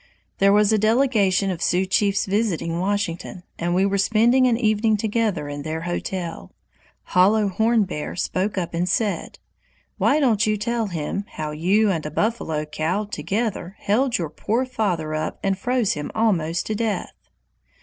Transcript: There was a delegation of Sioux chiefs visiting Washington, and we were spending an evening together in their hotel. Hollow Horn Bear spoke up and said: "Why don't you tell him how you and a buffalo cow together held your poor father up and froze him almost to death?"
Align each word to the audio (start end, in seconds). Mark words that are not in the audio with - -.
There 0.39 0.51
was 0.51 0.73
a 0.73 0.79
delegation 0.79 1.51
of 1.51 1.61
Sioux 1.61 1.85
chiefs 1.85 2.25
visiting 2.25 2.79
Washington, 2.79 3.43
and 3.59 3.75
we 3.75 3.85
were 3.85 3.99
spending 3.99 4.47
an 4.47 4.57
evening 4.57 4.97
together 4.97 5.47
in 5.47 5.61
their 5.61 5.81
hotel. 5.81 6.51
Hollow 7.03 7.47
Horn 7.47 7.83
Bear 7.83 8.15
spoke 8.15 8.57
up 8.57 8.73
and 8.73 8.89
said: 8.89 9.37
"Why 9.99 10.19
don't 10.19 10.47
you 10.47 10.57
tell 10.57 10.87
him 10.87 11.25
how 11.33 11.51
you 11.51 11.91
and 11.91 12.03
a 12.03 12.09
buffalo 12.09 12.65
cow 12.65 13.03
together 13.03 13.75
held 13.77 14.17
your 14.17 14.31
poor 14.31 14.65
father 14.65 15.13
up 15.13 15.37
and 15.43 15.55
froze 15.55 15.91
him 15.93 16.09
almost 16.15 16.65
to 16.65 16.73
death?" 16.73 17.13